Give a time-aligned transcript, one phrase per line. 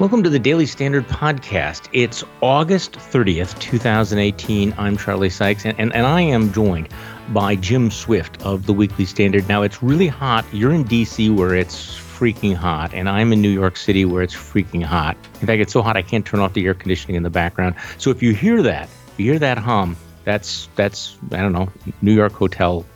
[0.00, 1.90] Welcome to the Daily Standard Podcast.
[1.92, 4.72] It's August 30th, 2018.
[4.78, 6.88] I'm Charlie Sykes, and, and, and, I am joined
[7.34, 9.46] by Jim Swift of the Weekly Standard.
[9.46, 10.46] Now, it's really hot.
[10.54, 14.34] You're in D.C., where it's freaking hot, and I'm in New York City, where it's
[14.34, 15.18] freaking hot.
[15.42, 17.74] In fact, it's so hot I can't turn off the air conditioning in the background.
[17.98, 18.88] So if you hear that,
[19.18, 21.68] you hear that hum, that's, that's I don't know,
[22.00, 22.86] New York hotel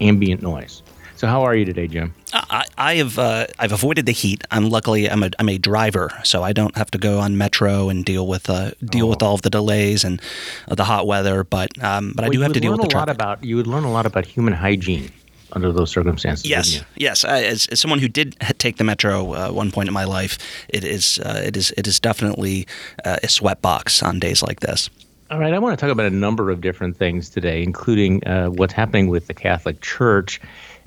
[0.00, 0.84] ambient noise.
[1.22, 2.12] So how are you today, Jim?
[2.32, 4.42] I, I have uh, I've avoided the heat.
[4.50, 7.88] I'm luckily I'm a I'm a driver, so I don't have to go on metro
[7.88, 9.10] and deal with uh, deal oh.
[9.10, 10.20] with all of the delays and
[10.66, 11.44] uh, the hot weather.
[11.44, 13.06] But um, but well, I do have to deal with the traffic.
[13.06, 15.12] Lot about, you would learn a lot about human hygiene
[15.52, 16.44] under those circumstances.
[16.44, 17.24] Yes, yes.
[17.24, 20.38] as, as, someone who did take the metro uh, one point in my life,
[20.70, 22.66] it is uh, it is it is definitely
[23.04, 24.90] uh, a sweatbox on days like this.
[25.30, 28.48] All right, I want to talk about a number of different things today, including uh,
[28.48, 30.40] what's happening with the Catholic Church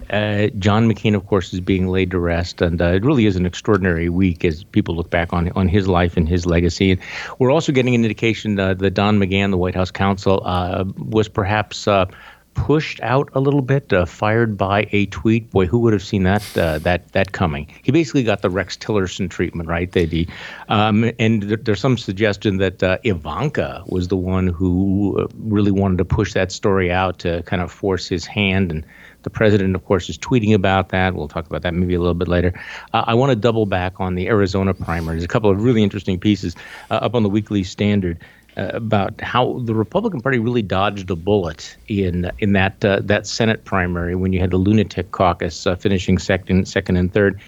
[0.10, 3.36] uh, John McCain, of course, is being laid to rest, and uh, it really is
[3.36, 6.92] an extraordinary week as people look back on on his life and his legacy.
[6.92, 7.02] And
[7.40, 11.28] we're also getting an indication uh, that Don McGahn, the White House counsel, uh, was
[11.28, 12.06] perhaps uh,
[12.54, 15.50] pushed out a little bit, uh, fired by a tweet.
[15.50, 17.68] Boy, who would have seen that that that coming?
[17.82, 19.92] He basically got the Rex Tillerson treatment, right?
[19.94, 20.28] He,
[20.70, 26.06] um, and th- there's some suggestion that Ivanka was the one who really wanted to
[26.06, 28.86] push that story out to kind of force his hand and
[29.26, 31.14] the president, of course, is tweeting about that.
[31.14, 32.54] We'll talk about that maybe a little bit later.
[32.94, 35.18] Uh, I want to double back on the Arizona primary.
[35.18, 36.56] There's A couple of really interesting pieces
[36.90, 38.24] uh, up on the Weekly Standard.
[38.58, 43.28] Uh, about how the Republican Party really dodged a bullet in in that uh, that
[43.28, 47.42] Senate primary when you had the lunatic caucus uh, finishing second, second and third,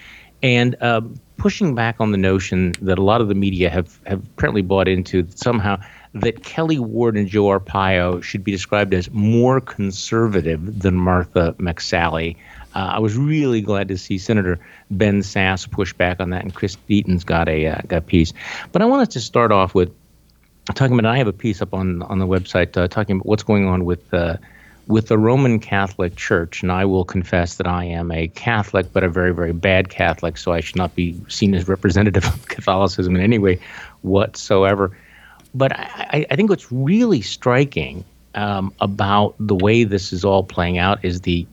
[0.43, 0.99] and uh,
[1.37, 4.89] pushing back on the notion that a lot of the media have have apparently bought
[4.89, 5.79] into somehow
[6.21, 12.35] that Kelly Ward and Joe Arpaio should be described as more conservative than Martha McSally.
[12.75, 14.59] Uh, I was really glad to see Senator
[14.91, 18.33] Ben Sasse push back on that, and Chris Deaton's got a uh, got piece.
[18.71, 19.93] But I wanted to start off with
[20.75, 21.11] talking about.
[21.11, 23.85] I have a piece up on on the website uh, talking about what's going on
[23.85, 24.37] with uh,
[24.87, 29.03] with the Roman Catholic Church, and I will confess that I am a Catholic, but
[29.03, 33.15] a very, very bad Catholic, so I should not be seen as representative of Catholicism
[33.15, 33.59] in any way
[34.01, 34.97] whatsoever.
[35.53, 38.03] But I, I think what's really striking
[38.35, 41.47] um, about the way this is all playing out is the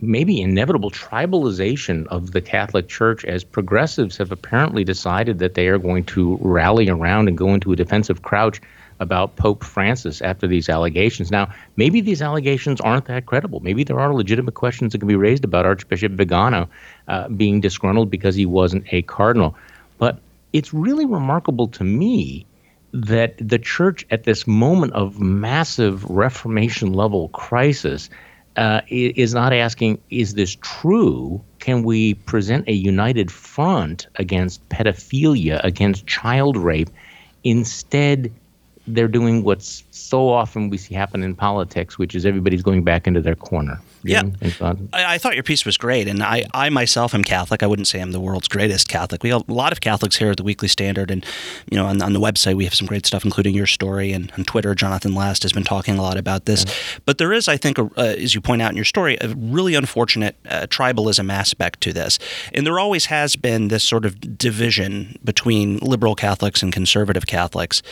[0.00, 5.78] maybe inevitable tribalization of the Catholic Church as progressives have apparently decided that they are
[5.78, 8.60] going to rally around and go into a defensive crouch
[9.00, 11.30] about Pope Francis after these allegations.
[11.30, 13.60] Now, maybe these allegations aren't that credible.
[13.60, 16.68] Maybe there are legitimate questions that can be raised about Archbishop Vigano
[17.06, 19.56] uh, being disgruntled because he wasn't a cardinal.
[19.98, 20.18] But
[20.52, 22.46] it's really remarkable to me
[22.92, 28.08] that the church at this moment of massive reformation level crisis
[28.56, 31.40] uh, is not asking, is this true?
[31.60, 36.90] Can we present a united front against pedophilia, against child rape?
[37.44, 38.32] Instead,
[38.86, 43.06] they're doing what's so often we see happen in politics, which is everybody's going back
[43.06, 43.80] into their corner.
[44.04, 44.22] Yeah,
[44.92, 47.62] I, I, thought your piece was great, and I, I myself am Catholic.
[47.62, 49.22] I wouldn't say I'm the world's greatest Catholic.
[49.22, 51.24] We have a lot of Catholics here at the Weekly Standard, and
[51.70, 54.32] you know, on, on the website we have some great stuff, including your story, and
[54.38, 56.64] on Twitter, Jonathan Last has been talking a lot about this.
[56.66, 57.00] Yeah.
[57.06, 59.28] But there is, I think, a, uh, as you point out in your story, a
[59.36, 62.18] really unfortunate uh, tribalism aspect to this,
[62.54, 67.82] and there always has been this sort of division between liberal Catholics and conservative Catholics,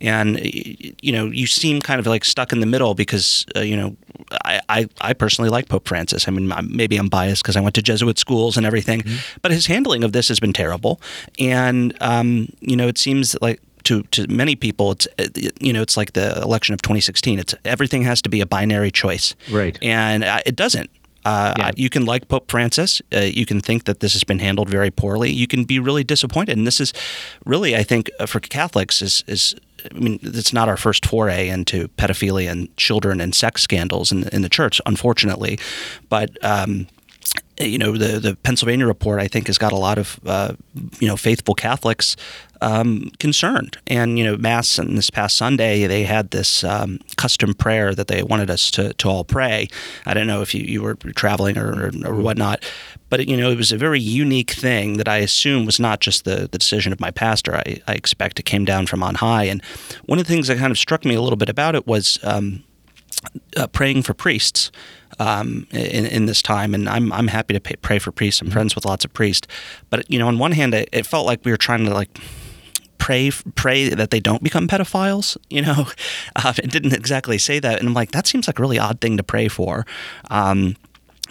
[0.00, 3.76] and you know, you seem kind of like stuck in the middle because uh, you
[3.76, 3.96] know,
[4.44, 6.28] I, I, I personally like Pope Francis.
[6.28, 9.38] I mean, maybe I'm biased because I went to Jesuit schools and everything, mm-hmm.
[9.42, 11.00] but his handling of this has been terrible.
[11.38, 15.08] And um, you know, it seems like to, to many people, it's
[15.60, 17.38] you know, it's like the election of 2016.
[17.38, 19.78] It's everything has to be a binary choice, right?
[19.82, 20.90] And uh, it doesn't.
[21.26, 21.70] Uh, yeah.
[21.74, 23.02] You can like Pope Francis.
[23.12, 25.32] Uh, you can think that this has been handled very poorly.
[25.32, 26.92] You can be really disappointed, and this is
[27.44, 29.54] really, I think, uh, for Catholics is is
[29.90, 34.28] I mean, it's not our first foray into pedophilia and children and sex scandals in,
[34.28, 35.58] in the church, unfortunately.
[36.08, 36.86] But um,
[37.60, 40.54] you know, the the Pennsylvania report I think has got a lot of uh,
[40.98, 42.16] you know faithful Catholics
[42.60, 43.78] um, concerned.
[43.86, 48.08] And you know, Mass and this past Sunday they had this um, custom prayer that
[48.08, 49.68] they wanted us to, to all pray.
[50.04, 52.22] I don't know if you, you were traveling or, or, or mm-hmm.
[52.22, 52.64] whatnot,
[53.08, 56.24] but you know, it was a very unique thing that I assume was not just
[56.24, 57.56] the, the decision of my pastor.
[57.56, 59.44] I, I expect it came down from on high.
[59.44, 59.62] And
[60.06, 62.18] one of the things that kind of struck me a little bit about it was
[62.22, 62.64] um,
[63.56, 64.70] uh, praying for priests
[65.18, 68.40] um, in, in this time, and I'm I'm happy to pay, pray for priests.
[68.40, 68.54] I'm mm-hmm.
[68.54, 69.46] friends with lots of priests,
[69.90, 72.18] but you know, on one hand, it, it felt like we were trying to like
[72.98, 75.36] pray pray that they don't become pedophiles.
[75.48, 75.86] You know,
[76.36, 79.00] uh, it didn't exactly say that, and I'm like, that seems like a really odd
[79.00, 79.86] thing to pray for.
[80.30, 80.76] Um,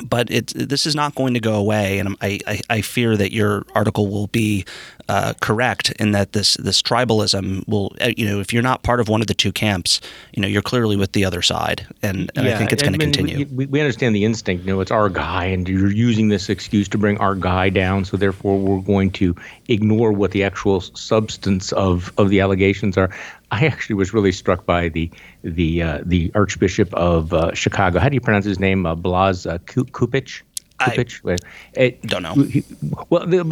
[0.03, 3.31] but it, this is not going to go away, and I, I, I fear that
[3.31, 4.65] your article will be
[5.07, 8.99] uh, correct in that this this tribalism will uh, you know if you're not part
[8.99, 10.01] of one of the two camps,
[10.33, 12.93] you know you're clearly with the other side, and, and yeah, I think it's going
[12.93, 13.45] to continue.
[13.51, 14.65] We, we understand the instinct.
[14.65, 18.05] You know, it's our guy, and you're using this excuse to bring our guy down.
[18.05, 19.35] So therefore, we're going to
[19.67, 23.09] ignore what the actual substance of of the allegations are.
[23.55, 25.09] I actually was really struck by the
[25.43, 27.99] the uh, the Archbishop of uh, Chicago.
[27.99, 28.85] How do you pronounce his name?
[28.85, 30.41] Uh, Blase uh, Cupich.
[30.79, 31.39] Cupich.
[31.77, 32.33] I don't know.
[32.33, 32.65] He,
[33.09, 33.43] well, the,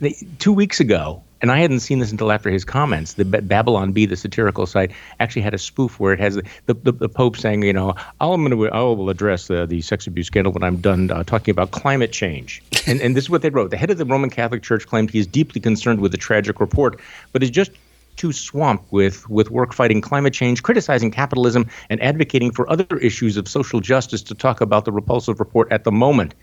[0.00, 3.14] the, two weeks ago, and I hadn't seen this until after his comments.
[3.14, 6.90] The Babylon Bee, the satirical site, actually had a spoof where it has the, the,
[6.90, 10.26] the Pope saying, you know, I'm going to I will address the, the sex abuse
[10.26, 12.64] scandal when I'm done uh, talking about climate change.
[12.88, 13.70] and, and this is what they wrote.
[13.70, 16.58] The head of the Roman Catholic Church claimed he is deeply concerned with the tragic
[16.58, 17.00] report,
[17.30, 17.70] but is just
[18.16, 23.36] too swamped with, with work fighting climate change, criticizing capitalism, and advocating for other issues
[23.36, 26.34] of social justice to talk about the repulsive report at the moment.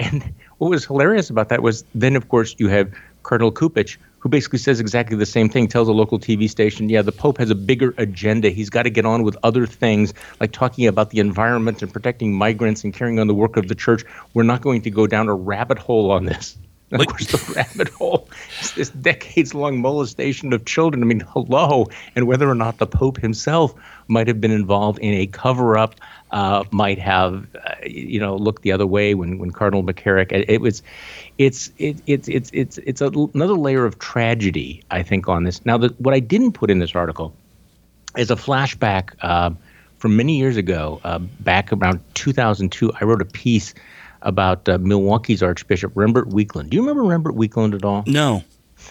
[0.00, 4.28] And what was hilarious about that was then, of course, you have Cardinal Cupich, who
[4.28, 7.50] basically says exactly the same thing, tells a local TV station, yeah, the Pope has
[7.50, 8.50] a bigger agenda.
[8.50, 12.32] He's got to get on with other things, like talking about the environment and protecting
[12.32, 14.02] migrants and carrying on the work of the church.
[14.32, 16.56] We're not going to go down a rabbit hole on this.
[16.94, 18.28] Of course, the rabbit hole
[18.60, 21.02] is this decades long molestation of children.
[21.02, 21.86] I mean, hello.
[22.14, 23.74] And whether or not the Pope himself
[24.08, 25.96] might have been involved in a cover up,
[26.30, 30.30] uh, might have, uh, you know, looked the other way when, when Cardinal McCarrick.
[30.32, 30.82] It, it was,
[31.38, 35.64] it's, it, it's, it's, it's, it's a, another layer of tragedy, I think, on this.
[35.66, 37.34] Now, the, what I didn't put in this article
[38.16, 39.50] is a flashback uh,
[39.98, 42.92] from many years ago, uh, back around 2002.
[43.00, 43.74] I wrote a piece
[44.24, 46.70] about uh, Milwaukee's Archbishop Rembert Weakland.
[46.70, 48.02] Do you remember Rembert Weakland at all?
[48.06, 48.42] No.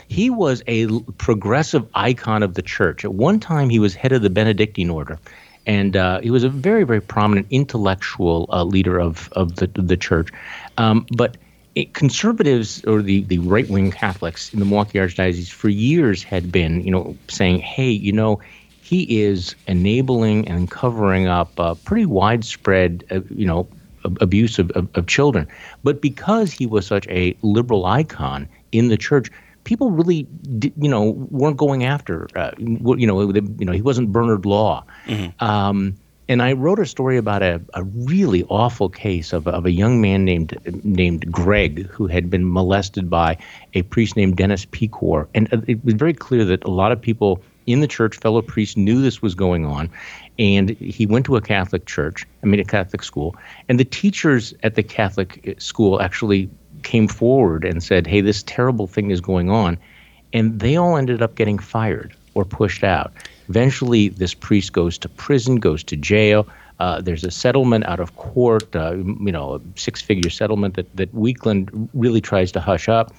[0.07, 0.87] He was a
[1.17, 3.03] progressive icon of the church.
[3.03, 5.19] At one time, he was head of the Benedictine order,
[5.67, 9.97] and uh, he was a very, very prominent intellectual uh, leader of of the the
[9.97, 10.29] church.
[10.77, 11.37] Um, but
[11.75, 16.51] it, conservatives or the the right wing Catholics in the Milwaukee Archdiocese for years had
[16.51, 18.39] been, you know, saying, "Hey, you know."
[18.85, 23.65] He is enabling and covering up uh, pretty widespread, uh, you know,
[24.21, 25.47] abuse of, of, of children.
[25.83, 29.29] But because he was such a liberal icon in the church,
[29.63, 30.27] people really,
[30.77, 34.83] you know, weren't going after, uh, you know, you know, he wasn't Bernard Law.
[35.05, 35.43] Mm-hmm.
[35.43, 35.95] Um,
[36.29, 39.99] and I wrote a story about a, a really awful case of, of a young
[39.99, 43.37] man named named Greg who had been molested by
[43.73, 45.27] a priest named Dennis Pecor.
[45.35, 48.77] And it was very clear that a lot of people in the church, fellow priests,
[48.77, 49.89] knew this was going on
[50.39, 53.35] and he went to a Catholic church, I mean, a Catholic school,
[53.69, 56.49] and the teachers at the Catholic school actually
[56.83, 59.77] came forward and said, hey, this terrible thing is going on.
[60.33, 63.13] And they all ended up getting fired or pushed out.
[63.47, 66.47] Eventually, this priest goes to prison, goes to jail.
[66.79, 70.93] Uh, there's a settlement out of court, uh, you know, a six figure settlement that,
[70.95, 73.13] that Weakland really tries to hush up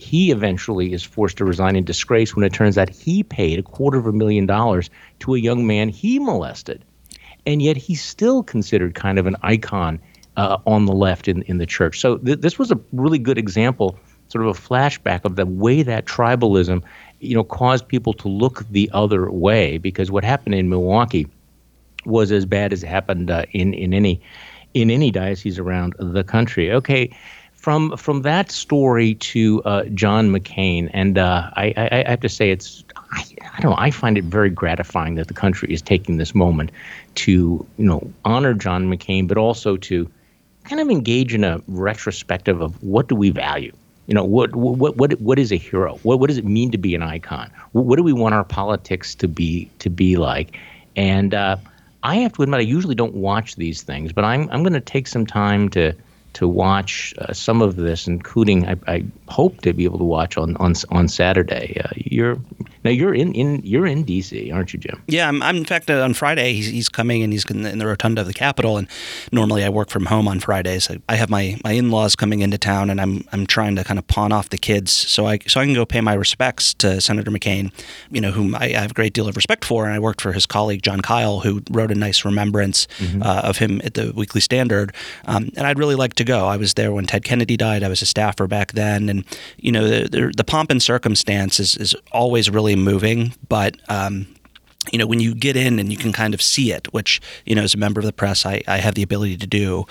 [0.00, 3.62] he eventually is forced to resign in disgrace when it turns out he paid a
[3.62, 6.84] quarter of a million dollars to a young man he molested.
[7.46, 10.00] And yet he's still considered kind of an icon
[10.36, 12.00] uh, on the left in, in the church.
[12.00, 13.98] So th- this was a really good example,
[14.28, 16.82] sort of a flashback of the way that tribalism,
[17.20, 19.78] you know, caused people to look the other way.
[19.78, 21.26] Because what happened in Milwaukee
[22.06, 24.20] was as bad as happened uh, in in any
[24.72, 26.72] in any diocese around the country.
[26.72, 27.14] Okay,
[27.60, 32.28] from from that story to uh, John McCain, and uh, I, I, I, have to
[32.28, 35.82] say it's I, I, don't know I find it very gratifying that the country is
[35.82, 36.72] taking this moment
[37.16, 40.10] to you know honor John McCain, but also to
[40.64, 43.76] kind of engage in a retrospective of what do we value.
[44.06, 45.98] You know what what what what is a hero?
[46.02, 47.50] What what does it mean to be an icon?
[47.72, 50.58] What, what do we want our politics to be to be like?
[50.96, 51.58] And uh,
[52.02, 54.80] I have to admit, I usually don't watch these things, but I'm I'm going to
[54.80, 55.94] take some time to
[56.34, 60.36] to watch uh, some of this, including I, I, hope to be able to watch
[60.36, 61.80] on on on Saturday.
[61.84, 62.38] Uh, you're
[62.84, 65.02] now you're in, in you're in DC, aren't you, Jim?
[65.06, 67.70] Yeah, I'm, I'm in fact uh, on Friday he's, he's coming and he's in the,
[67.70, 68.76] in the, rotunda of the Capitol.
[68.76, 68.88] And
[69.32, 70.90] normally I work from home on Fridays.
[70.90, 73.84] I, I have my, my in laws coming into town, and I'm I'm trying to
[73.84, 76.72] kind of pawn off the kids so I so I can go pay my respects
[76.74, 77.72] to Senator McCain,
[78.10, 80.20] you know, whom I, I have a great deal of respect for, and I worked
[80.20, 83.22] for his colleague Jon Kyl, who wrote a nice remembrance mm-hmm.
[83.22, 84.94] uh, of him at the Weekly Standard,
[85.26, 86.46] um, and I'd really like to go.
[86.46, 87.82] I was there when Ted Kennedy died.
[87.82, 89.24] I was a staffer back then, and
[89.58, 94.26] you know the the, the pomp and circumstance is, is always really moving but um,
[94.92, 97.54] you know, when you get in and you can kind of see it, which, you
[97.54, 99.86] know, as a member of the press, I, I have the ability to do,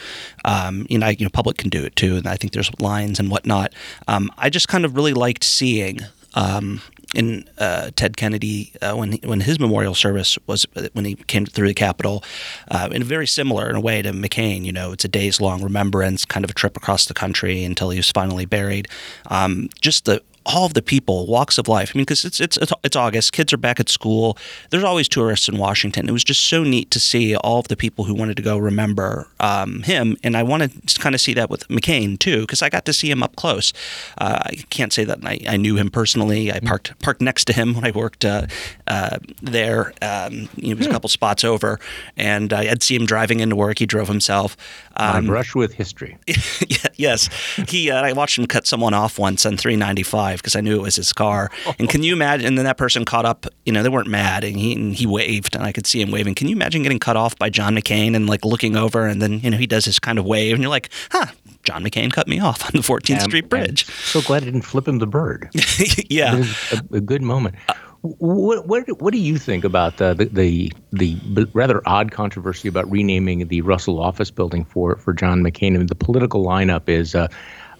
[0.46, 2.18] um, you know, I, you know, public can do it too.
[2.18, 3.74] And I think there's lines and whatnot.
[4.08, 6.00] Um, I just kind of really liked seeing,
[6.34, 6.82] um,
[7.16, 11.68] in uh, Ted Kennedy uh, when when his memorial service was when he came through
[11.68, 12.24] the Capitol,
[12.70, 14.64] uh, in a very similar in a way to McCain.
[14.64, 17.90] You know, it's a days long remembrance, kind of a trip across the country until
[17.90, 18.88] he was finally buried.
[19.26, 21.92] Um, just the all of the people, walks of life.
[21.94, 24.38] I mean, because it's, it's it's August, kids are back at school.
[24.70, 26.08] There's always tourists in Washington.
[26.08, 28.58] It was just so neat to see all of the people who wanted to go
[28.58, 32.62] remember um, him, and I wanted to kind of see that with McCain too, because
[32.62, 33.74] I got to see him up close.
[34.18, 36.52] Uh, I can't say that I, I, knew him personally.
[36.52, 36.68] I mm-hmm.
[36.68, 38.48] parked parked next to him when I worked uh,
[38.88, 39.94] uh, there.
[40.02, 40.94] Um, he was a hmm.
[40.94, 41.80] couple spots over,
[42.18, 43.80] and I'd see him driving into work.
[43.80, 44.56] He drove himself.
[44.96, 46.18] Um, My brush with history.
[46.96, 47.30] yes,
[47.68, 47.92] he.
[47.92, 50.96] Uh, I watched him cut someone off once on 395 because I knew it was
[50.96, 51.52] his car.
[51.78, 52.48] And can you imagine?
[52.48, 53.46] And then that person caught up.
[53.66, 56.12] You know, they weren't mad, and he and he waved, and I could see him
[56.12, 56.36] waving.
[56.36, 59.40] Can you imagine getting cut off by John McCain and like looking over, and then
[59.40, 61.28] you know he does his kind of wave, and you're like, huh.
[61.64, 63.86] John McCain cut me off on the 14th Street Bridge.
[63.88, 65.50] I'm so glad I didn't flip him the bird.
[66.10, 67.56] yeah, a, a, good moment.
[67.68, 71.18] Uh, what, what what do you think about the, the the
[71.54, 75.76] rather odd controversy about renaming the Russell Office Building for for John McCain?
[75.76, 77.16] I mean, the political lineup is.
[77.16, 77.28] Uh,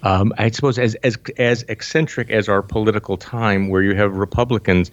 [0.04, 4.92] um, I suppose as as as eccentric as our political time, where you have Republicans,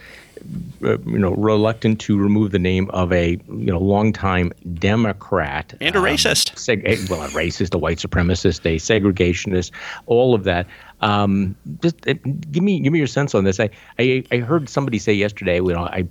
[0.82, 5.94] uh, you know, reluctant to remove the name of a you know longtime Democrat and
[5.94, 9.70] a um, racist, seg- well, a racist, a white supremacist, a segregationist,
[10.06, 10.66] all of that.
[11.00, 12.14] Um, just uh,
[12.50, 13.60] give me give me your sense on this.
[13.60, 16.06] I, I I heard somebody say yesterday, you know, I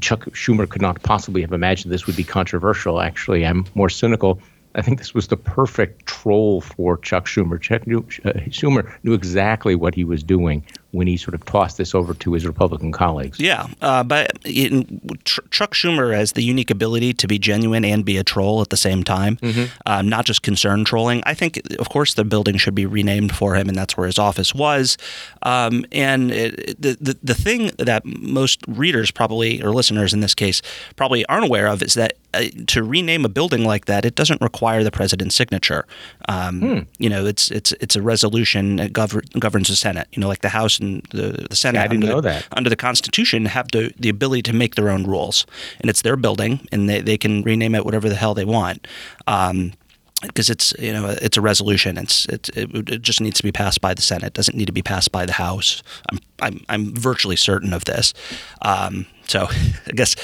[0.00, 3.00] Chuck Schumer could not possibly have imagined this would be controversial.
[3.00, 4.40] Actually, I'm more cynical.
[4.74, 7.60] I think this was the perfect troll for Chuck Schumer.
[7.60, 11.94] Chuck uh, Schumer knew exactly what he was doing when he sort of tossed this
[11.94, 13.38] over to his Republican colleagues.
[13.38, 18.04] Yeah, uh, but in, Tr- Chuck Schumer has the unique ability to be genuine and
[18.04, 19.64] be a troll at the same time, mm-hmm.
[19.86, 21.22] um, not just concern trolling.
[21.26, 24.18] I think, of course, the building should be renamed for him, and that's where his
[24.18, 24.96] office was.
[25.42, 30.34] Um, and it, the, the the thing that most readers probably or listeners in this
[30.34, 30.62] case
[30.96, 34.40] probably aren't aware of is that uh, to rename a building like that, it doesn't
[34.40, 35.86] require the president's signature.
[36.28, 36.78] Um, hmm.
[36.98, 40.08] You know, it's it's it's a resolution that gov- governs the Senate.
[40.12, 41.78] You know, like the House and the, the Senate.
[41.78, 42.46] Yeah, I didn't know the, that.
[42.52, 45.46] Under the Constitution, have the the ability to make their own rules,
[45.80, 48.86] and it's their building, and they, they can rename it whatever the hell they want.
[49.26, 49.72] Um,
[50.22, 51.96] because it's you know it's a resolution.
[51.96, 54.28] It's, it's it, just needs to be passed by the Senate.
[54.28, 55.82] It doesn't need to be passed by the House.
[56.10, 58.12] I'm I'm, I'm virtually certain of this.
[58.62, 59.46] Um, so
[59.86, 60.16] I guess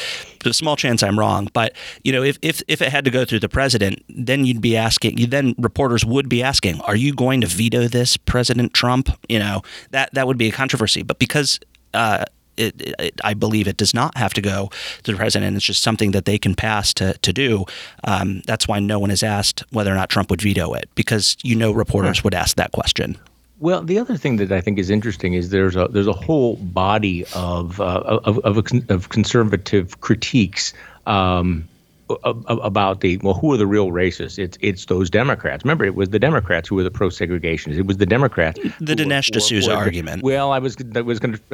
[0.43, 1.49] there's a small chance I'm wrong.
[1.53, 4.61] But you know, if, if if it had to go through the president, then you'd
[4.61, 5.19] be asking.
[5.19, 9.39] You Then reporters would be asking, "Are you going to veto this, President Trump?" You
[9.39, 11.03] know that that would be a controversy.
[11.03, 11.59] But because
[11.95, 12.25] uh,
[12.57, 14.71] it, it, I believe it does not have to go
[15.03, 15.57] to the president.
[15.57, 17.65] It's just something that they can pass to, to do.
[18.05, 21.37] Um, that's why no one has asked whether or not Trump would veto it, because
[21.43, 23.19] you know reporters would ask that question.
[23.59, 26.57] Well, the other thing that I think is interesting is there's a there's a whole
[26.57, 30.75] body of uh, of, of, of, conservative critiques
[31.07, 31.67] um,
[32.09, 34.39] about the well, who are the real racists?
[34.39, 35.65] It's it's those Democrats.
[35.65, 37.79] Remember, it was the Democrats who were the pro segregationists.
[37.79, 38.61] It was the Democrats.
[38.81, 40.23] The Dinesh D'Souza argument.
[40.23, 41.39] Well, I was I was going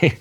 [0.00, 0.12] to.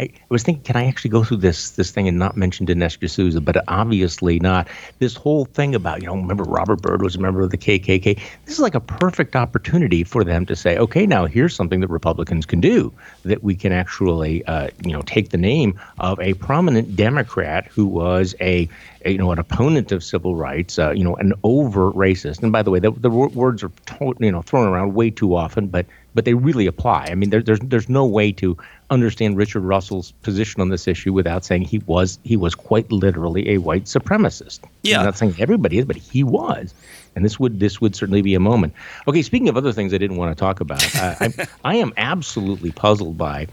[0.00, 2.98] I was thinking, can I actually go through this this thing and not mention Dinesh
[2.98, 3.40] D'Souza?
[3.40, 4.68] But obviously not.
[4.98, 8.18] This whole thing about, you know, remember Robert Byrd was a member of the KKK.
[8.46, 11.88] This is like a perfect opportunity for them to say, okay, now here's something that
[11.88, 12.92] Republicans can do
[13.24, 17.86] that we can actually, uh, you know, take the name of a prominent Democrat who
[17.86, 18.68] was a,
[19.04, 22.42] a you know, an opponent of civil rights, uh, you know, an overt racist.
[22.42, 25.36] And by the way, the, the words are, to, you know, thrown around way too
[25.36, 27.06] often, but but they really apply.
[27.10, 28.56] I mean, there, there's there's no way to
[28.90, 33.48] understand Richard Russell's position on this issue without saying he was he was quite literally
[33.50, 34.60] a white supremacist.
[34.82, 36.74] Yeah, I'm not saying everybody is, but he was,
[37.14, 38.74] and this would this would certainly be a moment.
[39.06, 41.92] Okay, speaking of other things I didn't want to talk about, uh, I, I am
[41.96, 43.46] absolutely puzzled by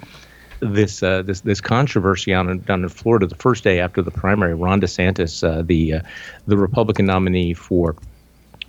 [0.60, 4.54] this uh, this this controversy on down in Florida the first day after the primary.
[4.54, 6.02] Ron DeSantis, uh, the uh,
[6.48, 7.96] the Republican nominee for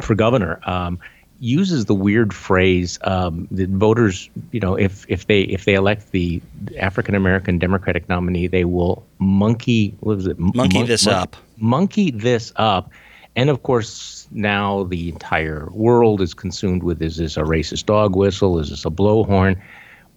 [0.01, 0.61] for governor.
[0.65, 0.99] Um,
[1.41, 6.11] uses the weird phrase um, that voters, you know, if if they if they elect
[6.11, 6.43] the
[6.79, 12.11] African American Democratic nominee, they will monkey what was it monkey this mon- up monkey
[12.11, 12.91] this up,
[13.37, 18.17] and of course now the entire world is consumed with is this a racist dog
[18.17, 18.59] whistle?
[18.59, 19.61] Is this a blowhorn?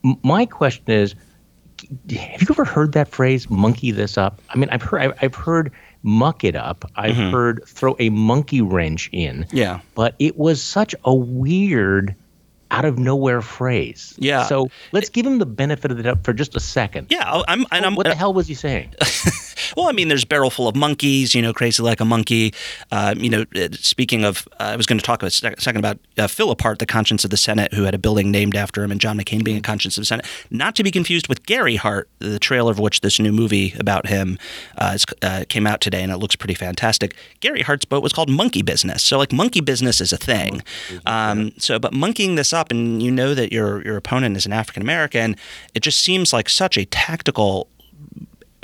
[0.04, 1.16] M- my question is,
[2.10, 4.42] have you ever heard that phrase monkey this up?
[4.50, 5.72] I mean, I've heard I've heard
[6.04, 6.90] muck it up.
[6.96, 7.32] I've mm-hmm.
[7.32, 9.46] heard throw a monkey wrench in.
[9.52, 9.82] Yeah.
[9.96, 12.16] But it was such a weird
[12.72, 14.16] out of nowhere phrase.
[14.18, 14.46] Yeah.
[14.46, 17.08] So let's give him the benefit of the doubt for just a second.
[17.10, 17.66] Yeah, I'm.
[17.72, 18.96] And I'm what the hell was he saying?
[19.76, 22.54] Well, I mean, there's Barrel Full of Monkeys, you know, Crazy Like a Monkey.
[22.92, 26.00] Uh, you know, uh, speaking of, uh, I was going to talk a second about
[26.18, 28.92] uh, Phil Hart, the conscience of the Senate, who had a building named after him,
[28.92, 30.26] and John McCain being a conscience of the Senate.
[30.50, 34.08] Not to be confused with Gary Hart, the trailer of which this new movie about
[34.08, 34.38] him
[34.78, 37.16] uh, uh, came out today, and it looks pretty fantastic.
[37.40, 39.04] Gary Hart's boat was called Monkey Business.
[39.04, 40.62] So, like, monkey business is a thing.
[41.06, 44.54] Um, so, but monkeying this up, and you know that your, your opponent is an
[44.54, 45.36] African American,
[45.74, 47.68] it just seems like such a tactical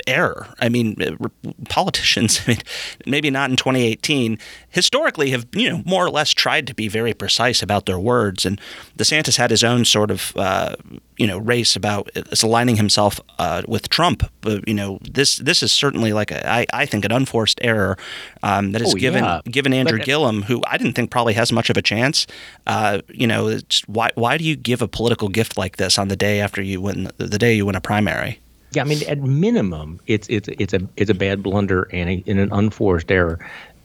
[0.08, 0.48] error.
[0.58, 1.28] I mean, uh,
[1.68, 2.58] politicians, I mean,
[3.06, 4.38] maybe not in 2018,
[4.70, 8.44] historically have you know more or less tried to be very precise about their words.
[8.44, 8.60] And
[8.96, 10.74] DeSantis had his own sort of uh,
[11.16, 12.10] you know race about
[12.42, 14.28] aligning himself uh, with Trump.
[14.40, 17.96] But you know this this is certainly like a, I, I think an unforced error
[18.42, 19.40] um, that is oh, given yeah.
[19.44, 22.26] given Andrew but, Gillum, who I didn't think probably has much of a chance.
[22.66, 26.16] Uh, you know, why why do you give a political gift like this on the
[26.16, 28.40] day after you win the day you win a primary?
[28.72, 32.24] Yeah, I mean, at minimum, it's it's it's a it's a bad blunder and, a,
[32.26, 33.38] and an unforced error.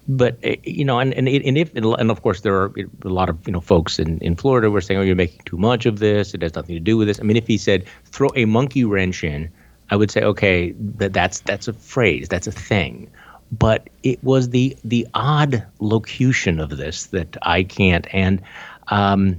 [0.09, 2.73] But eh, you know, and and, and if and of course there are
[3.03, 5.41] a lot of you know folks in, in Florida who are saying, "Oh, you're making
[5.45, 6.33] too much of this.
[6.33, 8.83] It has nothing to do with this." I mean, if he said, "Throw a monkey
[8.83, 9.49] wrench in,"
[9.89, 13.09] I would say, "Okay, that that's that's a phrase, that's a thing."
[13.53, 18.41] But it was the the odd locution of this that I can't and.
[18.89, 19.37] Um,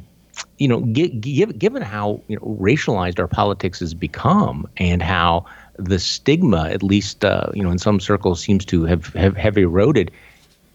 [0.58, 5.46] you know, given how you know racialized our politics has become, and how
[5.78, 9.58] the stigma, at least uh, you know, in some circles, seems to have have, have
[9.58, 10.10] eroded,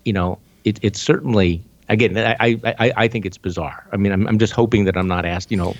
[0.06, 3.86] you know, it, it's certainly again, I, I I think it's bizarre.
[3.92, 5.76] I mean, I'm I'm just hoping that I'm not asked, you know,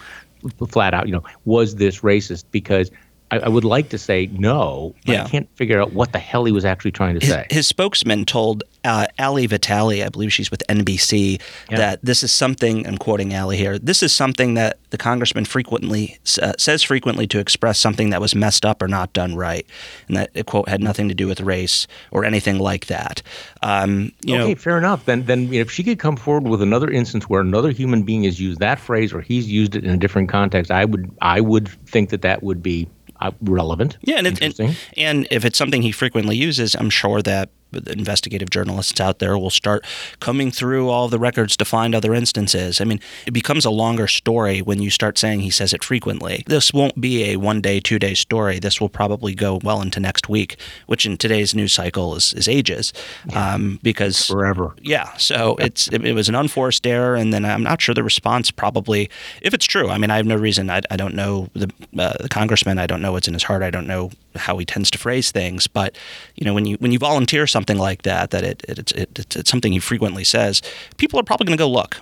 [0.70, 2.46] flat out, you know, was this racist?
[2.52, 2.92] Because
[3.32, 5.24] I, I, would like to say no, but yeah.
[5.24, 7.46] I can't figure out what the hell he was actually trying to his, say.
[7.50, 11.78] His spokesman told uh, Ali Vitali, I believe she's with NBC, yeah.
[11.78, 16.18] that this is something, I'm quoting Ali here, this is something that the congressman frequently
[16.42, 19.64] uh, says frequently to express something that was messed up or not done right.
[20.08, 23.22] And that, quote, had nothing to do with race or anything like that.
[23.62, 25.06] Um, you okay, know, fair enough.
[25.06, 28.40] Then, then if she could come forward with another instance where another human being has
[28.40, 31.68] used that phrase or he's used it in a different context, I would, I would
[31.88, 32.88] think that that would be
[33.22, 33.98] uh, relevant.
[34.02, 39.00] Yeah, and, and, and if it's something he frequently uses, I'm sure that investigative journalists
[39.00, 39.86] out there will start
[40.20, 42.82] coming through all the records to find other instances.
[42.82, 46.44] I mean, it becomes a longer story when you start saying he says it frequently.
[46.48, 48.60] This won't be a one day, two day story.
[48.60, 50.58] This will probably go well into next week,
[50.88, 52.94] which in today's news cycle is, is ages.
[53.34, 54.76] Um, because forever.
[54.82, 55.16] Yeah.
[55.18, 57.16] So it's it, it, was an unforced error.
[57.16, 59.10] And then I'm not sure the response probably,
[59.42, 60.70] if it's true, I mean, I have no reason.
[60.70, 62.80] I, I don't know the, uh, the congressman.
[62.80, 63.64] I don't know what's in his heart.
[63.64, 65.68] I don't know how he tends to phrase things.
[65.68, 65.98] But,
[66.36, 69.20] you know, when you, when you volunteer something, something like that, that it, it, it,
[69.20, 70.62] it it's something he frequently says,
[70.96, 72.00] people are probably going to go look.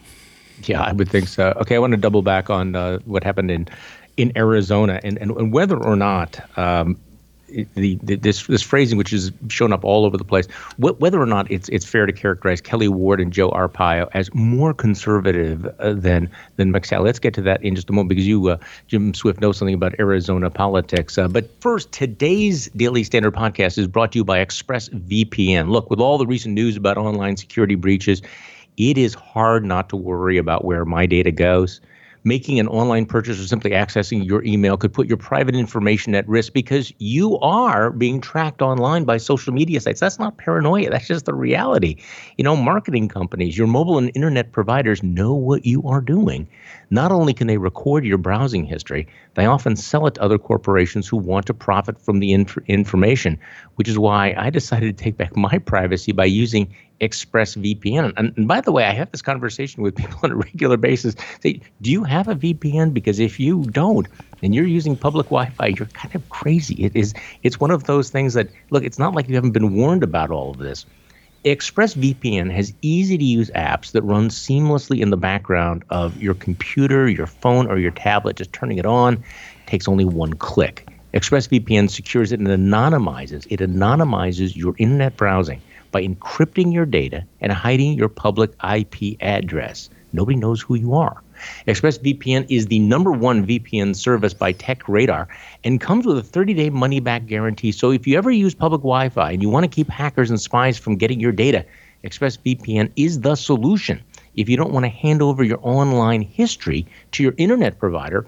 [0.64, 1.54] Yeah, I would think so.
[1.62, 3.68] Okay, I want to double back on uh, what happened in
[4.18, 7.00] in Arizona and, and, whether or not um,
[7.48, 11.26] the, this this phrasing, which has shown up all over the place, wh- whether or
[11.26, 15.94] not it's it's fair to characterize Kelly Ward and Joe Arpaio as more conservative uh,
[15.94, 17.06] than than McSally.
[17.06, 18.58] Let's get to that in just a moment because you, uh,
[18.88, 21.18] Jim Swift, know something about Arizona politics.
[21.18, 25.70] Uh, but first, today's Daily Standard podcast is brought to you by ExpressVPN.
[25.70, 28.22] Look, with all the recent news about online security breaches,
[28.78, 31.82] it is hard not to worry about where my data goes
[32.24, 36.28] making an online purchase or simply accessing your email could put your private information at
[36.28, 40.00] risk because you are being tracked online by social media sites.
[40.00, 41.98] That's not paranoia, that's just the reality.
[42.38, 46.48] You know, marketing companies, your mobile and internet providers know what you are doing.
[46.90, 51.08] Not only can they record your browsing history, they often sell it to other corporations
[51.08, 53.38] who want to profit from the inf- information,
[53.76, 58.14] which is why I decided to take back my privacy by using ExpressVPN.
[58.18, 61.16] And, and, by the way, I have this conversation with people on a regular basis.
[61.42, 62.94] Say, do you have a VPN?
[62.94, 64.08] Because if you don't,
[64.42, 66.76] and you're using public Wi-Fi, you're kind of crazy.
[66.86, 67.14] It is.
[67.44, 68.84] It's one of those things that look.
[68.84, 70.86] It's not like you haven't been warned about all of this.
[71.46, 77.08] ExpressVPN has easy to use apps that run seamlessly in the background of your computer,
[77.08, 78.36] your phone, or your tablet.
[78.36, 79.24] Just turning it on
[79.66, 80.88] takes only one click.
[81.14, 83.48] ExpressVPN secures it and anonymizes.
[83.50, 89.90] It anonymizes your internet browsing by encrypting your data and hiding your public IP address.
[90.14, 91.22] Nobody knows who you are.
[91.68, 95.28] ExpressVPN is the number one VPN service by TechRadar
[95.64, 97.72] and comes with a 30 day money back guarantee.
[97.72, 100.42] So if you ever use public Wi Fi and you want to keep hackers and
[100.42, 101.66] spies from getting your data,
[102.04, 104.02] ExpressVPN is the solution.
[104.36, 108.26] If you don't want to hand over your online history to your internet provider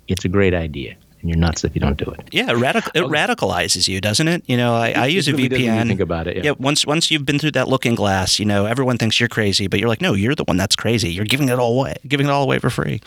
[0.08, 2.30] it's a great idea and you're nuts if you don't do it.
[2.32, 4.44] Yeah, it, radic- it radicalizes you, doesn't it?
[4.48, 5.88] You know, I, I use a really VPN.
[5.88, 6.38] Think about it.
[6.38, 6.44] Yeah.
[6.46, 6.52] yeah.
[6.52, 9.80] Once once you've been through that looking glass, you know, everyone thinks you're crazy, but
[9.80, 11.12] you're like, no, you're the one that's crazy.
[11.12, 13.02] You're giving it all away, giving it all away for free.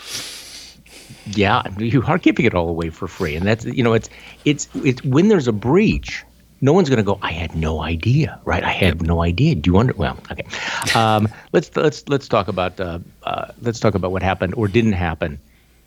[1.27, 4.09] Yeah, you are giving it all away for free, and that's you know, it's
[4.45, 6.23] it's it's when there's a breach.
[6.61, 7.19] No one's going to go.
[7.21, 8.63] I had no idea, right?
[8.63, 9.53] I had no idea.
[9.55, 9.93] Do you wonder?
[9.97, 10.45] Well, okay.
[10.97, 14.93] Um, let's let's let's talk about uh, uh, let's talk about what happened or didn't
[14.93, 15.39] happen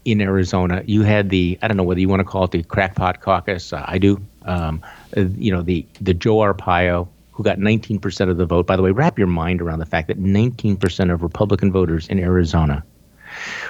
[0.07, 2.63] in Arizona, you had the I don't know whether you want to call it the
[2.63, 3.73] crackpot caucus.
[3.73, 4.23] Uh, I do.
[4.43, 4.81] Um,
[5.17, 8.67] uh, you know the the Joe Arpaio who got 19% of the vote.
[8.67, 12.19] By the way, wrap your mind around the fact that 19% of Republican voters in
[12.19, 12.83] Arizona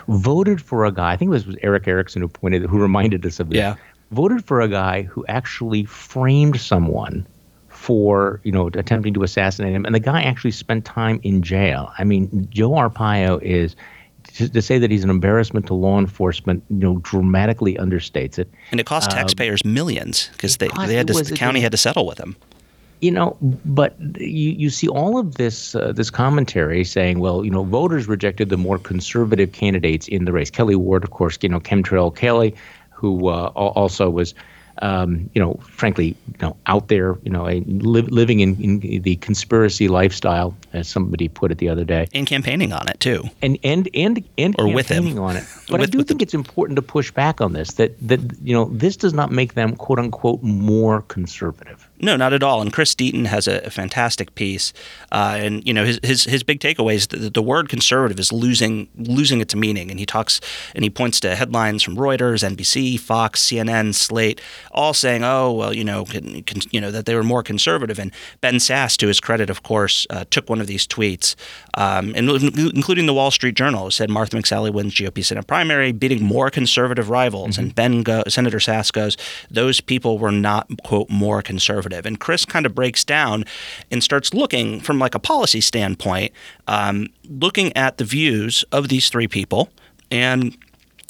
[0.08, 1.12] voted for a guy.
[1.12, 3.58] I think it was, was Erick Erickson who pointed who reminded us of this.
[3.58, 3.76] Yeah.
[4.12, 7.26] Voted for a guy who actually framed someone
[7.68, 11.92] for you know attempting to assassinate him, and the guy actually spent time in jail.
[11.98, 13.76] I mean, Joe Arpaio is
[14.34, 18.50] to, say that he's an embarrassment to law enforcement, you know, dramatically understates it.
[18.70, 21.78] And it cost um, taxpayers millions because they, they had to, the county had to
[21.78, 22.36] settle with him.
[23.00, 27.50] You know, but you, you see all of this uh, this commentary saying, well, you
[27.50, 30.50] know, voters rejected the more conservative candidates in the race.
[30.50, 32.54] Kelly Ward, of course, you know, Chemtrail Kelly,
[32.90, 34.34] who uh, also was
[34.82, 39.16] um, you know, frankly, you know, out there, you know, li- living in, in the
[39.16, 43.58] conspiracy lifestyle, as somebody put it the other day, and campaigning on it too, and
[43.64, 45.44] and and and or campaigning on it.
[45.68, 46.24] But with, I do think the...
[46.24, 47.72] it's important to push back on this.
[47.74, 51.88] That that you know, this does not make them quote unquote more conservative.
[52.00, 52.60] No, not at all.
[52.60, 54.72] And Chris Deaton has a, a fantastic piece,
[55.12, 58.32] uh, and you know his his, his big takeaway is that the word conservative is
[58.32, 59.90] losing losing its meaning.
[59.90, 60.40] And he talks
[60.74, 64.40] and he points to headlines from Reuters, NBC, Fox, CNN, Slate,
[64.72, 67.98] all saying, "Oh, well, you know, can, can, you know that they were more conservative."
[67.98, 71.34] And Ben Sasse, to his credit, of course, uh, took one of these tweets,
[71.74, 76.22] um, and including the Wall Street Journal, said Martha McSally wins GOP Senate primary, beating
[76.22, 77.52] more conservative rivals.
[77.52, 77.62] Mm-hmm.
[77.62, 79.16] And Ben go, Senator Sasse goes,
[79.50, 82.06] "Those people were not quote more conservative." Conservative.
[82.06, 83.44] And Chris kind of breaks down
[83.90, 86.32] and starts looking from like a policy standpoint,
[86.66, 89.68] um, looking at the views of these three people
[90.10, 90.56] and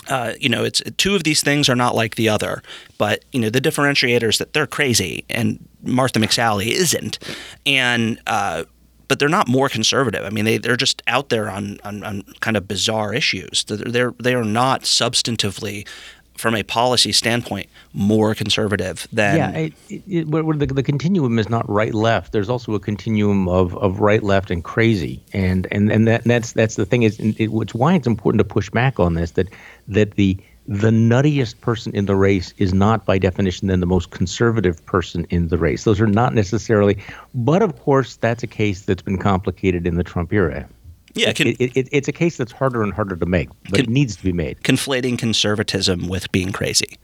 [0.08, 2.62] uh, you know, it's two of these things are not like the other,
[2.96, 7.18] but you know, the differentiators that they're crazy and Martha McSally isn't,
[7.66, 8.62] and uh,
[9.08, 10.24] but they're not more conservative.
[10.24, 13.64] I mean, they they're just out there on on, on kind of bizarre issues.
[13.64, 15.88] They're, they are not substantively
[16.37, 19.37] from a policy standpoint, more conservative than.
[19.37, 19.72] Yeah, it,
[20.09, 22.33] it, where the, the continuum is not right left.
[22.33, 26.53] There's also a continuum of, of right left and crazy, and and and that that's
[26.53, 29.49] that's the thing is it, it's why it's important to push back on this that
[29.88, 34.11] that the the nuttiest person in the race is not by definition then the most
[34.11, 35.85] conservative person in the race.
[35.85, 36.99] Those are not necessarily,
[37.35, 40.68] but of course that's a case that's been complicated in the Trump era.
[41.16, 43.88] Yeah, it, it, it, it's a case that's harder and harder to make, but it
[43.88, 44.61] needs to be made.
[44.62, 46.98] Conflating conservatism with being crazy.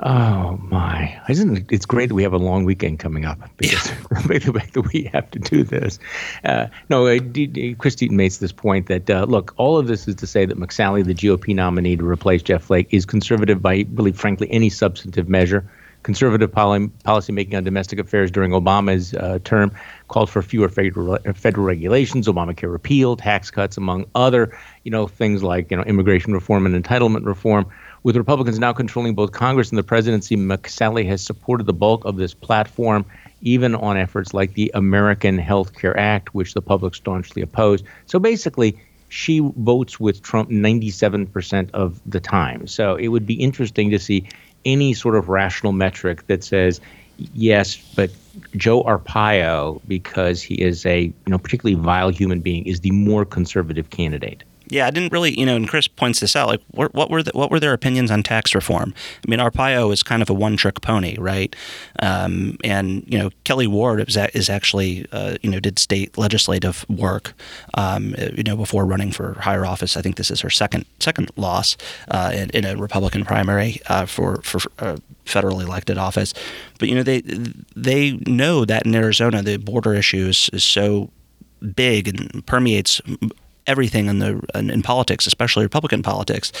[0.00, 1.18] Oh my!
[1.26, 3.96] Isn't it, it's great that we have a long weekend coming up because yeah.
[4.26, 5.98] the fact that we have to do this.
[6.44, 9.86] Uh, no, uh, D- D- Chris Deaton makes this point that uh, look, all of
[9.86, 13.62] this is to say that McSally, the GOP nominee to replace Jeff Flake, is conservative
[13.62, 15.64] by really, frankly, any substantive measure
[16.06, 19.72] conservative poly- policymaking on domestic affairs during Obama's uh, term
[20.06, 25.42] called for fewer federal, federal regulations, Obamacare repeal, tax cuts, among other, you know, things
[25.42, 27.66] like you know immigration reform and entitlement reform.
[28.04, 32.16] With Republicans now controlling both Congress and the presidency, McSally has supported the bulk of
[32.16, 33.04] this platform,
[33.40, 37.84] even on efforts like the American Health Care Act, which the public staunchly opposed.
[38.06, 42.68] So basically, she votes with Trump 97% of the time.
[42.68, 44.28] So it would be interesting to see
[44.66, 46.80] any sort of rational metric that says
[47.16, 48.10] yes, but
[48.56, 53.24] Joe Arpaio, because he is a you know particularly vile human being, is the more
[53.24, 54.44] conservative candidate.
[54.68, 56.48] Yeah, I didn't really, you know, and Chris points this out.
[56.48, 58.94] Like, what, were the, what were their opinions on tax reform?
[59.24, 61.54] I mean, Arpaio is kind of a one-trick pony, right?
[62.02, 66.84] Um, and you know, Kelly Ward is, is actually, uh, you know, did state legislative
[66.88, 67.34] work,
[67.74, 69.96] um, you know, before running for higher office.
[69.96, 71.76] I think this is her second second loss
[72.10, 76.34] uh, in, in, a Republican primary uh, for for uh, federally elected office.
[76.78, 77.20] But you know, they
[77.76, 81.10] they know that in Arizona the border issue is, is so
[81.74, 83.00] big and permeates
[83.66, 86.52] everything in the in politics, especially Republican politics.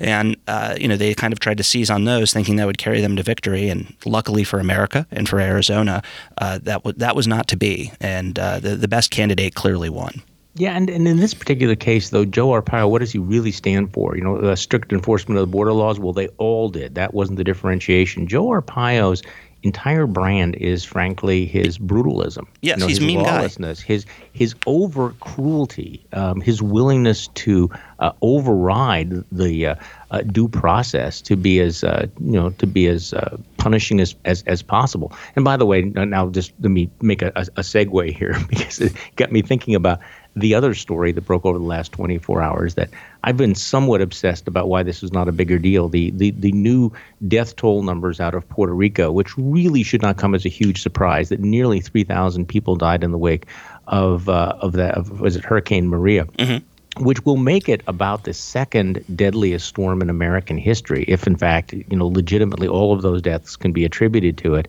[0.00, 2.78] And uh, you know they kind of tried to seize on those, thinking that would
[2.78, 3.68] carry them to victory.
[3.68, 6.02] And luckily for America and for Arizona,
[6.38, 7.92] uh, that w- that was not to be.
[8.00, 10.22] And uh, the the best candidate clearly won.
[10.56, 13.92] Yeah, and, and in this particular case, though, Joe Arpaio, what does he really stand
[13.92, 14.16] for?
[14.16, 15.98] You know, uh, strict enforcement of the border laws?
[15.98, 16.94] Well, they all did.
[16.94, 18.28] That wasn't the differentiation.
[18.28, 19.22] Joe Arpaio's
[19.64, 22.46] entire brand is frankly his brutalism.
[22.60, 23.86] Yes, you know, he's his mean lawlessness, guy.
[23.86, 29.74] his his over cruelty, um, his willingness to uh, override the uh,
[30.10, 34.14] uh, due process to be as uh, you know to be as uh, punishing as,
[34.24, 35.12] as as possible.
[35.34, 38.80] And by the way, now just let me make a, a, a segue here because
[38.80, 40.00] it got me thinking about
[40.36, 42.90] the other story that broke over the last 24 hours that
[43.22, 45.88] I've been somewhat obsessed about why this is not a bigger deal.
[45.88, 46.92] The, the the new
[47.26, 50.82] death toll numbers out of Puerto Rico, which really should not come as a huge
[50.82, 53.46] surprise, that nearly 3,000 people died in the wake
[53.86, 56.24] of uh, of that of, was it Hurricane Maria.
[56.24, 56.64] Mm-hmm
[57.00, 61.72] which will make it about the second deadliest storm in American history, if in fact,
[61.72, 64.68] you know, legitimately all of those deaths can be attributed to it.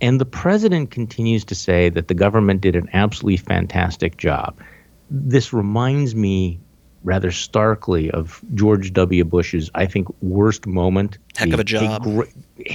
[0.00, 4.56] And the president continues to say that the government did an absolutely fantastic job
[5.12, 6.58] this reminds me
[7.04, 9.24] rather starkly of George W.
[9.24, 11.18] Bush's, I think, worst moment.
[11.36, 12.02] Heck the, of a job.
[12.02, 12.32] A great,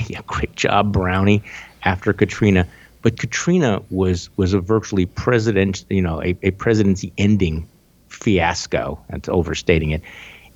[0.08, 1.44] yeah, great job, Brownie,
[1.84, 2.68] after Katrina.
[3.02, 7.68] But Katrina was was a virtually president, you know, a, a presidency ending
[8.10, 9.00] fiasco.
[9.10, 10.02] That's overstating it.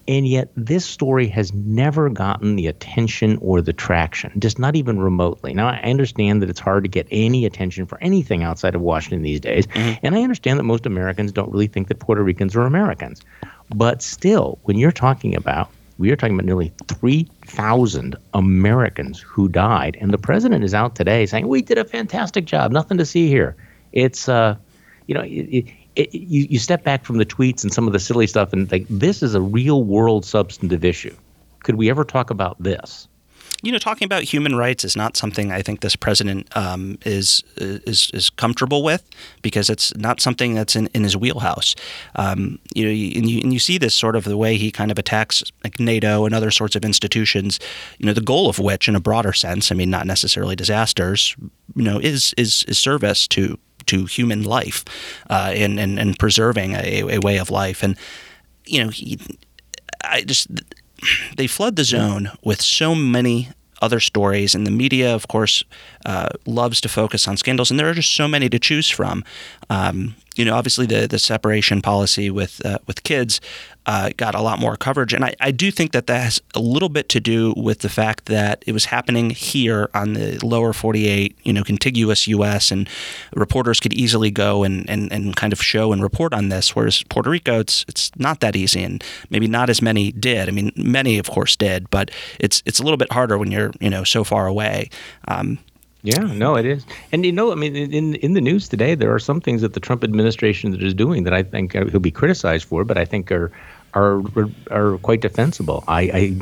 [0.08, 5.00] And yet, this story has never gotten the attention or the traction, just not even
[5.00, 5.54] remotely.
[5.54, 9.22] Now, I understand that it's hard to get any attention for anything outside of Washington
[9.22, 9.68] these days.
[9.68, 10.06] Mm-hmm.
[10.06, 13.22] And I understand that most Americans don't really think that Puerto Ricans are Americans.
[13.74, 19.98] But still, when you're talking about, we are talking about nearly 3,000 Americans who died.
[20.02, 23.28] And the president is out today saying, we did a fantastic job, nothing to see
[23.28, 23.56] here.
[23.92, 24.56] It's, uh,
[25.06, 28.00] you know, it, it, you, you step back from the tweets and some of the
[28.00, 31.16] silly stuff and like this is a real world substantive issue.
[31.64, 33.08] Could we ever talk about this?
[33.64, 37.44] you know, talking about human rights is not something I think this president um, is
[37.58, 39.08] is is comfortable with
[39.42, 41.76] because it's not something that's in, in his wheelhouse.
[42.16, 44.92] Um, you know, and you and you see this sort of the way he kind
[44.92, 47.60] of attacks like NATO and other sorts of institutions.
[48.00, 51.36] You know, the goal of which, in a broader sense, I mean, not necessarily disasters,
[51.76, 54.84] you know, is is is service to to human life
[55.30, 57.84] uh, and, and, and preserving a, a, way of life.
[57.84, 57.98] And,
[58.66, 59.20] you know, he,
[60.04, 60.48] I just,
[61.38, 63.50] they flood the zone with so many
[63.82, 65.64] other stories, and the media, of course,
[66.06, 69.24] uh, loves to focus on scandals, and there are just so many to choose from.
[69.72, 73.40] Um, you know, obviously the the separation policy with uh, with kids
[73.86, 76.60] uh, got a lot more coverage, and I, I do think that that has a
[76.60, 80.74] little bit to do with the fact that it was happening here on the lower
[80.74, 82.70] 48, you know, contiguous U.S.
[82.70, 82.90] and
[83.34, 87.04] reporters could easily go and, and, and kind of show and report on this, whereas
[87.04, 90.50] Puerto Rico, it's it's not that easy, and maybe not as many did.
[90.50, 93.72] I mean, many of course did, but it's it's a little bit harder when you're
[93.80, 94.90] you know so far away.
[95.28, 95.60] Um,
[96.04, 99.14] yeah, no, it is, and you know, I mean, in in the news today, there
[99.14, 102.12] are some things that the Trump administration is doing that I think uh, he'll be
[102.12, 103.52] criticized for, but I think are
[103.94, 104.22] are
[104.72, 105.84] are quite defensible.
[105.88, 106.38] I, I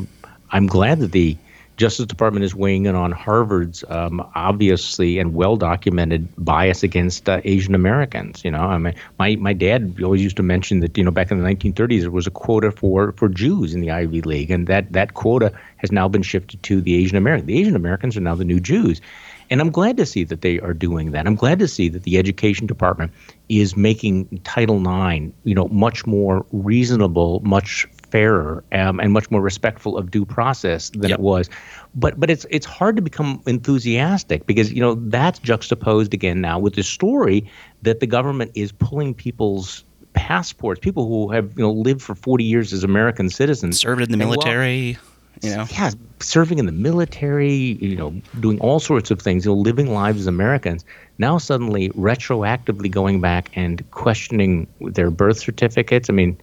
[0.50, 1.36] I'm glad that the
[1.80, 7.40] Justice Department is weighing in on Harvard's um, obviously and well documented bias against uh,
[7.44, 8.44] Asian Americans.
[8.44, 11.30] You know, I mean, my my dad always used to mention that you know back
[11.30, 14.66] in the 1930s there was a quota for for Jews in the Ivy League, and
[14.66, 17.46] that that quota has now been shifted to the Asian Americans.
[17.46, 19.00] The Asian Americans are now the new Jews.
[19.48, 21.26] And I'm glad to see that they are doing that.
[21.26, 23.10] I'm glad to see that the education department
[23.48, 29.40] is making Title IX, you know, much more reasonable, much fairer, um, and much more
[29.40, 31.18] respectful of due process than yep.
[31.18, 31.48] it was.
[31.94, 36.58] But but it's it's hard to become enthusiastic because you know that's juxtaposed again now
[36.58, 37.50] with the story
[37.82, 42.44] that the government is pulling people's passports, people who have you know lived for 40
[42.44, 44.92] years as American citizens, served in the military.
[44.92, 45.02] Well,
[45.42, 45.66] you know?
[45.70, 49.92] Yeah, serving in the military, you know, doing all sorts of things, you know, living
[49.92, 50.84] lives as Americans.
[51.18, 56.10] Now suddenly retroactively going back and questioning their birth certificates.
[56.10, 56.38] I mean,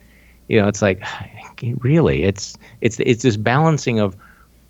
[0.48, 1.04] you know, it's like
[1.80, 4.16] really, it's it's it's this balancing of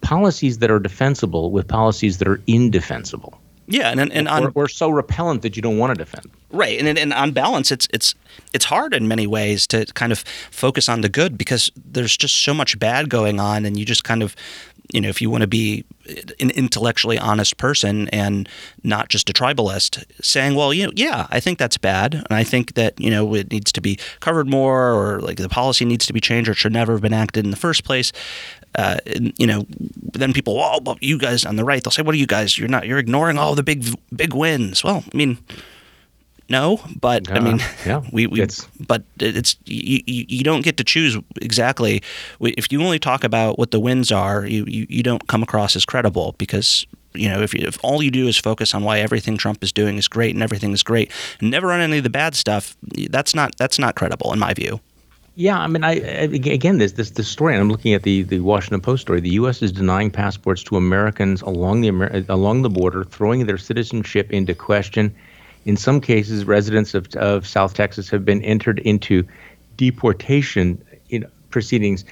[0.02, 3.40] policies that are defensible with policies that are indefensible.
[3.70, 6.32] Yeah, and and on, or, or, so repellent that you don't want to defend.
[6.52, 8.16] Right, and and on balance, it's it's
[8.54, 10.20] it's hard in many ways to kind of
[10.52, 14.06] focus on the good because there's just so much bad going on, and you just
[14.06, 14.38] kind of,
[14.94, 15.86] you know, if you want to be
[16.40, 18.48] an intellectually honest person and
[18.84, 22.44] not just a tribalist, saying, well, you know, yeah, I think that's bad, and I
[22.44, 26.06] think that you know it needs to be covered more, or like the policy needs
[26.06, 28.12] to be changed, or should never have been acted in the first place
[28.78, 28.98] uh,
[29.38, 32.18] you know, then people, oh, but you guys on the right, they'll say, what are
[32.20, 32.58] you guys?
[32.58, 34.84] You're not, you're ignoring all the big, big wins.
[34.84, 35.40] Well, I mean,
[36.50, 40.78] no, but I mean, ah, yeah, we, we it's, but it's you, you, don't get
[40.78, 42.02] to choose exactly.
[42.40, 45.76] If you only talk about what the wins are, you, you, you don't come across
[45.76, 49.00] as credible because you know if, you, if all you do is focus on why
[49.00, 52.04] everything Trump is doing is great and everything is great, and never on any of
[52.04, 52.78] the bad stuff,
[53.10, 54.80] that's not that's not credible in my view.
[55.40, 57.54] Yeah, I mean, I, again, this this this story.
[57.54, 59.20] And I'm looking at the the Washington Post story.
[59.20, 59.62] The U.S.
[59.62, 65.14] is denying passports to Americans along the along the border, throwing their citizenship into question.
[65.68, 69.24] In some cases, residents of of South Texas have been entered into
[69.76, 70.84] deportation
[71.50, 72.06] proceedings.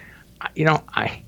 [0.56, 1.24] You know, I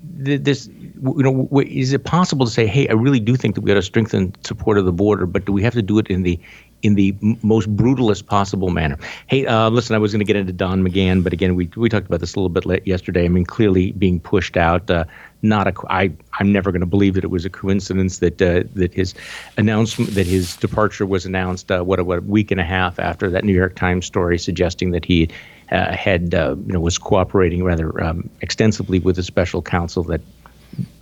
[0.00, 3.66] this you know is it possible to say hey i really do think that we
[3.66, 6.22] got to strengthen support of the border but do we have to do it in
[6.22, 6.38] the
[6.82, 8.96] in the most brutalist possible manner.
[9.26, 11.88] Hey, uh, listen, I was going to get into Don McGahn, but again, we we
[11.88, 13.24] talked about this a little bit yesterday.
[13.24, 14.90] I mean, clearly being pushed out.
[14.90, 15.04] Uh,
[15.42, 15.72] not a.
[15.88, 19.14] I I'm never going to believe that it was a coincidence that uh, that his
[19.56, 21.70] announcement that his departure was announced.
[21.70, 24.90] Uh, what, what a week and a half after that New York Times story suggesting
[24.90, 25.28] that he
[25.70, 30.20] uh, had uh, you know was cooperating rather um, extensively with the special counsel that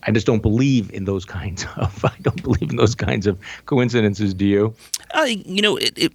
[0.04, 2.04] I just don't believe in those kinds of.
[2.04, 4.34] I don't believe in those kinds of coincidences.
[4.34, 4.74] Do you?
[5.12, 5.92] Uh, you know, it.
[5.96, 6.12] it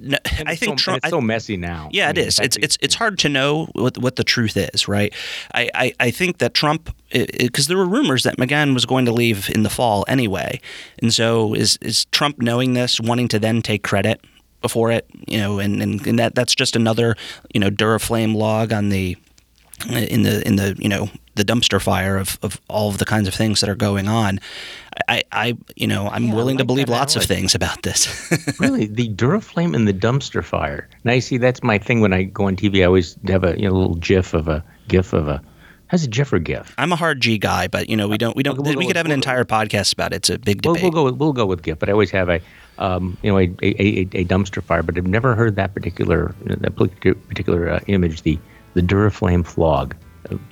[0.00, 1.04] no, I think so, Trump.
[1.04, 1.88] It's so messy now.
[1.92, 2.38] Yeah, I it mean, is.
[2.38, 5.12] It's it's it's hard to know what what the truth is, right?
[5.54, 9.12] I I, I think that Trump, because there were rumors that McGahn was going to
[9.12, 10.60] leave in the fall anyway,
[11.00, 14.20] and so is is Trump knowing this, wanting to then take credit
[14.62, 17.16] before it, you know, and and, and that that's just another
[17.52, 19.16] you know Duraflame log on the
[19.84, 23.28] in the in the you know the dumpster fire of, of all of the kinds
[23.28, 24.40] of things that are going on.
[25.08, 28.30] I, I you know I'm yeah, willing like to believe lots of things about this.
[28.60, 30.88] really, the Duraflame and the dumpster fire.
[31.04, 32.82] Now you see that's my thing when I go on TV.
[32.82, 35.42] I always have a you know, little GIF of a GIF of a.
[35.88, 36.74] How's a GIF or GIF?
[36.78, 38.86] I'm a hard G guy, but you know we don't we don't we'll, we'll we
[38.86, 40.16] could have an entire podcast about it.
[40.16, 40.82] It's a big debate.
[40.82, 42.40] We'll, we'll go with, we'll go with GIF, but I always have a
[42.78, 46.76] um, you know, a, a, a, dumpster fire, but I've never heard that particular that
[46.76, 48.38] particular uh, image, the
[48.76, 49.96] the Duraflame flog.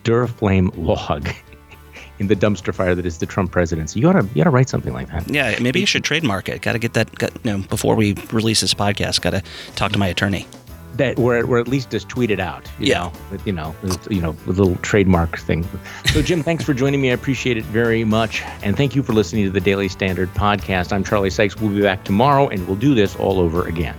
[0.02, 1.28] Duraflame log
[2.18, 4.00] in the dumpster fire that is the Trump presidency.
[4.00, 5.28] You gotta you ought to write something like that.
[5.28, 6.62] Yeah, maybe you should trademark it.
[6.62, 7.14] Got to get that.
[7.16, 9.42] Got, you know, before we release this podcast, got to
[9.76, 10.46] talk to my attorney.
[10.94, 12.70] That or, or at least just tweet it out.
[12.78, 12.98] You yeah.
[13.00, 15.68] Know, with, you know, with, you know, a little trademark thing.
[16.06, 17.10] So Jim, thanks for joining me.
[17.10, 20.92] I appreciate it very much, and thank you for listening to the Daily Standard podcast.
[20.92, 21.56] I'm Charlie Sykes.
[21.56, 23.96] We'll be back tomorrow, and we'll do this all over again.